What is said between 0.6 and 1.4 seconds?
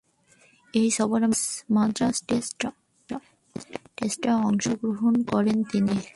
এ সফরেই